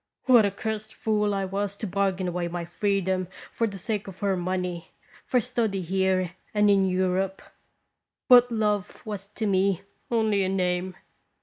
[0.25, 4.17] What a cursed fool I was to bargain away my freedom for the sake of
[4.21, 4.93] her money,
[5.27, 7.43] for study here and in Europe!
[8.27, 10.95] But love was to me only a name.